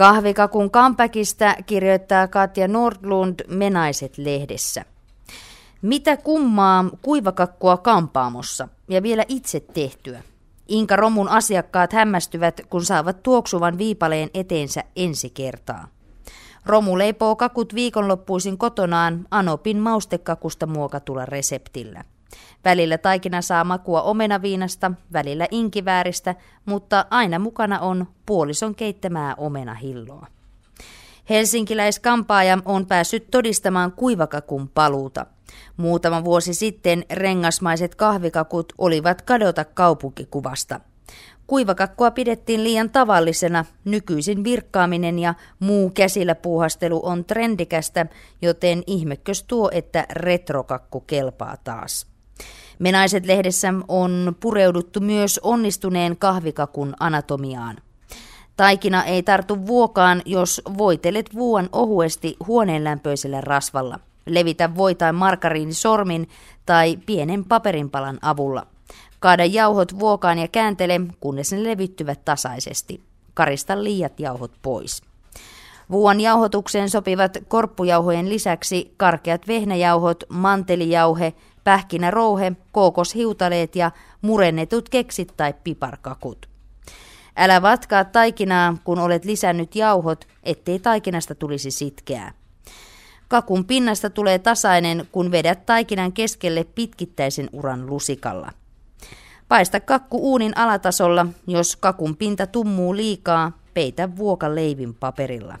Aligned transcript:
Kahvikakun 0.00 0.70
kampäkistä 0.70 1.56
kirjoittaa 1.66 2.28
Katja 2.28 2.68
Nordlund 2.68 3.40
Menaiset-lehdessä. 3.48 4.84
Mitä 5.82 6.16
kummaa 6.16 6.84
kuivakakkua 7.02 7.76
kampaamossa 7.76 8.68
ja 8.88 9.02
vielä 9.02 9.24
itse 9.28 9.60
tehtyä? 9.60 10.22
Inka 10.68 10.96
Romun 10.96 11.28
asiakkaat 11.28 11.92
hämmästyvät, 11.92 12.60
kun 12.70 12.84
saavat 12.84 13.22
tuoksuvan 13.22 13.78
viipaleen 13.78 14.30
eteensä 14.34 14.84
ensi 14.96 15.30
kertaa. 15.30 15.88
Romu 16.66 16.98
leipoo 16.98 17.36
kakut 17.36 17.74
viikonloppuisin 17.74 18.58
kotonaan 18.58 19.26
Anopin 19.30 19.78
maustekakusta 19.78 20.66
muokatulla 20.66 21.26
reseptillä. 21.26 22.04
Välillä 22.64 22.98
taikina 22.98 23.42
saa 23.42 23.64
makua 23.64 24.02
omenaviinasta, 24.02 24.92
välillä 25.12 25.46
inkivääristä, 25.50 26.34
mutta 26.66 27.04
aina 27.10 27.38
mukana 27.38 27.78
on 27.78 28.06
puolison 28.26 28.74
keittämää 28.74 29.34
omenahilloa. 29.34 30.26
Helsinkiläiskampaaja 31.30 32.58
on 32.64 32.86
päässyt 32.86 33.30
todistamaan 33.30 33.92
kuivakakun 33.92 34.68
paluuta. 34.68 35.26
Muutama 35.76 36.24
vuosi 36.24 36.54
sitten 36.54 37.04
rengasmaiset 37.10 37.94
kahvikakut 37.94 38.72
olivat 38.78 39.22
kadota 39.22 39.64
kaupunkikuvasta. 39.64 40.80
Kuivakakkua 41.46 42.10
pidettiin 42.10 42.64
liian 42.64 42.90
tavallisena, 42.90 43.64
nykyisin 43.84 44.44
virkkaaminen 44.44 45.18
ja 45.18 45.34
muu 45.58 45.90
käsillä 45.90 46.34
puuhastelu 46.34 47.00
on 47.06 47.24
trendikästä, 47.24 48.06
joten 48.42 48.82
ihmekkös 48.86 49.42
tuo, 49.42 49.70
että 49.72 50.06
retrokakku 50.10 51.00
kelpaa 51.00 51.56
taas. 51.64 52.06
Menaiset 52.78 53.26
lehdessä 53.26 53.74
on 53.88 54.36
pureuduttu 54.40 55.00
myös 55.00 55.40
onnistuneen 55.42 56.16
kahvikakun 56.16 56.94
anatomiaan. 57.00 57.76
Taikina 58.56 59.04
ei 59.04 59.22
tartu 59.22 59.66
vuokaan, 59.66 60.22
jos 60.24 60.62
voitelet 60.78 61.34
vuon 61.34 61.68
ohuesti 61.72 62.36
huoneenlämpöisellä 62.46 63.40
rasvalla. 63.40 63.98
Levitä 64.26 64.74
voi 64.74 64.94
tai 64.94 65.12
markariini 65.12 65.74
sormin 65.74 66.28
tai 66.66 66.96
pienen 67.06 67.44
paperinpalan 67.44 68.18
avulla. 68.22 68.66
Kaada 69.20 69.44
jauhot 69.44 69.98
vuokaan 69.98 70.38
ja 70.38 70.48
kääntele, 70.48 71.00
kunnes 71.20 71.52
ne 71.52 71.64
levittyvät 71.64 72.24
tasaisesti. 72.24 73.00
Karista 73.34 73.84
liiat 73.84 74.20
jauhot 74.20 74.52
pois. 74.62 75.02
Vuon 75.90 76.20
jauhotukseen 76.20 76.90
sopivat 76.90 77.38
korppujauhojen 77.48 78.28
lisäksi 78.28 78.94
karkeat 78.96 79.48
vehnäjauhot, 79.48 80.24
mantelijauhe, 80.28 81.34
pähkinärouhe, 81.64 82.52
kookoshiutaleet 82.72 83.76
ja 83.76 83.90
murennetut 84.22 84.88
keksit 84.88 85.32
tai 85.36 85.54
piparkakut. 85.64 86.48
Älä 87.36 87.62
vatkaa 87.62 88.04
taikinaa, 88.04 88.76
kun 88.84 88.98
olet 88.98 89.24
lisännyt 89.24 89.76
jauhot, 89.76 90.28
ettei 90.42 90.78
taikinasta 90.78 91.34
tulisi 91.34 91.70
sitkeää. 91.70 92.32
Kakun 93.28 93.64
pinnasta 93.64 94.10
tulee 94.10 94.38
tasainen, 94.38 95.08
kun 95.12 95.30
vedät 95.30 95.66
taikinan 95.66 96.12
keskelle 96.12 96.64
pitkittäisen 96.64 97.50
uran 97.52 97.86
lusikalla. 97.86 98.52
Paista 99.48 99.80
kakku 99.80 100.18
uunin 100.32 100.58
alatasolla, 100.58 101.26
jos 101.46 101.76
kakun 101.76 102.16
pinta 102.16 102.46
tummuu 102.46 102.96
liikaa, 102.96 103.52
peitä 103.74 104.16
vuoka 104.16 104.54
leivin 104.54 104.94
paperilla. 104.94 105.58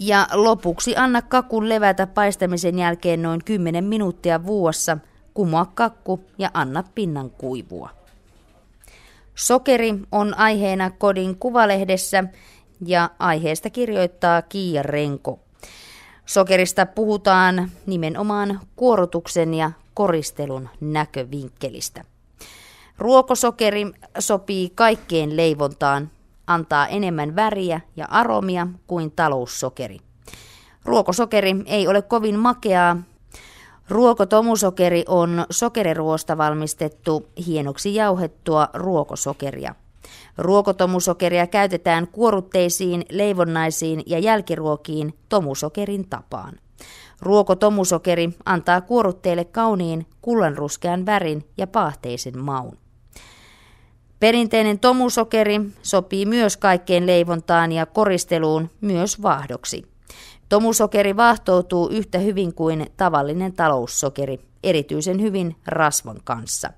Ja 0.00 0.26
lopuksi 0.32 0.96
anna 0.96 1.22
kakun 1.22 1.68
levätä 1.68 2.06
paistamisen 2.06 2.78
jälkeen 2.78 3.22
noin 3.22 3.44
10 3.44 3.84
minuuttia 3.84 4.46
vuossa, 4.46 4.98
kumoa 5.34 5.66
kakku 5.74 6.24
ja 6.38 6.50
anna 6.54 6.84
pinnan 6.94 7.30
kuivua. 7.30 7.90
Sokeri 9.34 9.94
on 10.12 10.38
aiheena 10.38 10.90
kodin 10.90 11.36
kuvalehdessä 11.36 12.24
ja 12.86 13.10
aiheesta 13.18 13.70
kirjoittaa 13.70 14.42
Kiia 14.42 14.82
Renko. 14.82 15.38
Sokerista 16.26 16.86
puhutaan 16.86 17.70
nimenomaan 17.86 18.60
kuorotuksen 18.76 19.54
ja 19.54 19.70
koristelun 19.94 20.68
näkövinkkelistä. 20.80 22.04
Ruokosokeri 22.98 23.92
sopii 24.18 24.70
kaikkeen 24.74 25.36
leivontaan, 25.36 26.10
antaa 26.50 26.86
enemmän 26.86 27.36
väriä 27.36 27.80
ja 27.96 28.06
aromia 28.10 28.66
kuin 28.86 29.10
taloussokeri. 29.10 29.98
Ruokosokeri 30.84 31.56
ei 31.66 31.88
ole 31.88 32.02
kovin 32.02 32.38
makeaa. 32.38 32.96
Ruokotomusokeri 33.88 35.04
on 35.08 35.46
sokeriruosta 35.50 36.38
valmistettu 36.38 37.26
hienoksi 37.46 37.94
jauhettua 37.94 38.68
ruokosokeria. 38.74 39.74
Ruokotomusokeria 40.38 41.46
käytetään 41.46 42.08
kuorutteisiin, 42.08 43.04
leivonnaisiin 43.10 44.02
ja 44.06 44.18
jälkiruokiin 44.18 45.18
tomusokerin 45.28 46.08
tapaan. 46.08 46.52
Ruokotomusokeri 47.20 48.30
antaa 48.44 48.80
kuorutteille 48.80 49.44
kauniin 49.44 50.06
kullanruskean 50.22 51.06
värin 51.06 51.44
ja 51.56 51.66
paahteisen 51.66 52.38
maun. 52.38 52.89
Perinteinen 54.20 54.78
tomusokeri 54.78 55.60
sopii 55.82 56.26
myös 56.26 56.56
kaikkeen 56.56 57.06
leivontaan 57.06 57.72
ja 57.72 57.86
koristeluun 57.86 58.70
myös 58.80 59.22
vaahdoksi. 59.22 59.82
Tomusokeri 60.48 61.16
vaahtoutuu 61.16 61.88
yhtä 61.88 62.18
hyvin 62.18 62.54
kuin 62.54 62.86
tavallinen 62.96 63.52
taloussokeri, 63.52 64.40
erityisen 64.64 65.20
hyvin 65.20 65.56
rasvan 65.66 66.20
kanssa. 66.24 66.70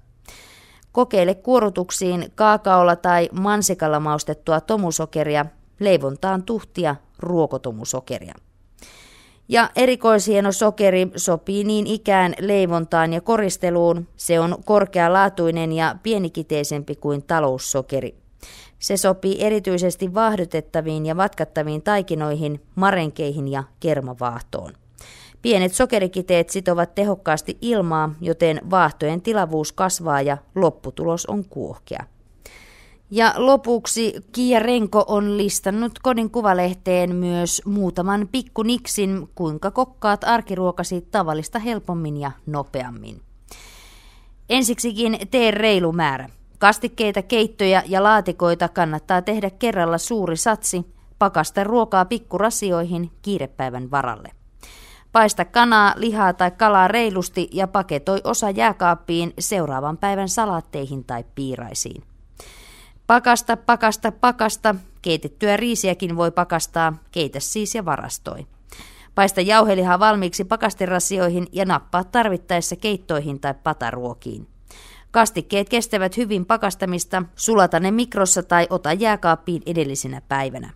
Kokeile 0.92 1.34
kuorutuksiin 1.34 2.32
kaakaolla 2.34 2.96
tai 2.96 3.28
mansikalla 3.40 4.00
maustettua 4.00 4.60
tomusokeria, 4.60 5.46
leivontaan 5.80 6.42
tuhtia 6.42 6.96
ruokotomusokeria. 7.18 8.34
Ja 9.48 9.70
erikoishieno 9.76 10.52
sokeri 10.52 11.08
sopii 11.16 11.64
niin 11.64 11.86
ikään 11.86 12.34
leivontaan 12.40 13.12
ja 13.12 13.20
koristeluun. 13.20 14.08
Se 14.16 14.40
on 14.40 14.56
korkealaatuinen 14.64 15.72
ja 15.72 15.96
pienikiteisempi 16.02 16.96
kuin 16.96 17.22
taloussokeri. 17.22 18.14
Se 18.78 18.96
sopii 18.96 19.44
erityisesti 19.44 20.14
vaahdotettaviin 20.14 21.06
ja 21.06 21.16
vatkattaviin 21.16 21.82
taikinoihin, 21.82 22.60
marenkeihin 22.74 23.48
ja 23.48 23.64
kermavaahtoon. 23.80 24.72
Pienet 25.42 25.74
sokerikiteet 25.74 26.50
sitovat 26.50 26.94
tehokkaasti 26.94 27.58
ilmaa, 27.60 28.14
joten 28.20 28.60
vaahtojen 28.70 29.22
tilavuus 29.22 29.72
kasvaa 29.72 30.22
ja 30.22 30.36
lopputulos 30.54 31.26
on 31.26 31.44
kuohkea. 31.44 32.04
Ja 33.14 33.34
lopuksi 33.36 34.14
Kiia 34.32 34.58
Renko 34.58 35.04
on 35.06 35.36
listannut 35.36 35.98
kodin 36.02 36.30
kuvalehteen 36.30 37.16
myös 37.16 37.62
muutaman 37.64 38.28
pikkuniksin, 38.32 39.28
kuinka 39.34 39.70
kokkaat 39.70 40.24
arkiruokasi 40.24 41.08
tavallista 41.10 41.58
helpommin 41.58 42.16
ja 42.16 42.30
nopeammin. 42.46 43.20
Ensiksikin 44.48 45.18
tee 45.30 45.50
reilu 45.50 45.92
määrä. 45.92 46.28
Kastikkeita, 46.58 47.22
keittoja 47.22 47.82
ja 47.86 48.02
laatikoita 48.02 48.68
kannattaa 48.68 49.22
tehdä 49.22 49.50
kerralla 49.50 49.98
suuri 49.98 50.36
satsi, 50.36 50.86
pakasta 51.18 51.64
ruokaa 51.64 52.04
pikkurasioihin 52.04 53.10
kiirepäivän 53.22 53.90
varalle. 53.90 54.30
Paista 55.12 55.44
kanaa, 55.44 55.94
lihaa 55.96 56.32
tai 56.32 56.50
kalaa 56.50 56.88
reilusti 56.88 57.48
ja 57.52 57.66
paketoi 57.66 58.20
osa 58.24 58.50
jääkaappiin 58.50 59.32
seuraavan 59.38 59.98
päivän 59.98 60.28
salaatteihin 60.28 61.04
tai 61.04 61.24
piiraisiin. 61.34 62.11
Pakasta, 63.06 63.56
pakasta, 63.56 64.12
pakasta. 64.12 64.74
Keitettyä 65.02 65.56
riisiäkin 65.56 66.16
voi 66.16 66.30
pakastaa, 66.30 66.92
keitä 67.12 67.40
siis 67.40 67.74
ja 67.74 67.84
varastoi. 67.84 68.46
Paista 69.14 69.40
jauhelihaa 69.40 69.98
valmiiksi 69.98 70.44
pakasterasioihin 70.44 71.46
ja 71.52 71.64
nappaa 71.64 72.04
tarvittaessa 72.04 72.76
keittoihin 72.76 73.40
tai 73.40 73.54
pataruokiin. 73.62 74.46
Kastikkeet 75.10 75.68
kestävät 75.68 76.16
hyvin 76.16 76.46
pakastamista, 76.46 77.22
sulata 77.36 77.80
ne 77.80 77.90
mikrossa 77.90 78.42
tai 78.42 78.66
ota 78.70 78.92
jääkaappiin 78.92 79.62
edellisenä 79.66 80.22
päivänä. 80.28 80.70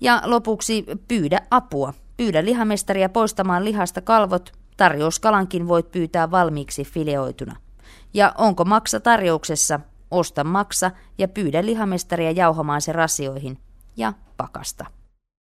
Ja 0.00 0.22
lopuksi 0.24 0.84
pyydä 1.08 1.40
apua. 1.50 1.94
Pyydä 2.16 2.44
lihamestaria 2.44 3.08
poistamaan 3.08 3.64
lihasta 3.64 4.00
kalvot. 4.00 4.52
Tarjouskalankin 4.76 5.68
voit 5.68 5.90
pyytää 5.90 6.30
valmiiksi 6.30 6.84
fileoituna. 6.84 7.56
Ja 8.14 8.34
onko 8.38 8.64
maksa 8.64 9.00
tarjouksessa? 9.00 9.80
Osta 10.10 10.44
maksa 10.44 10.90
ja 11.18 11.28
pyydä 11.28 11.66
lihamestaria 11.66 12.30
jauhamaan 12.30 12.80
se 12.80 12.92
rasioihin 12.92 13.58
ja 13.96 14.12
pakasta. 14.36 14.86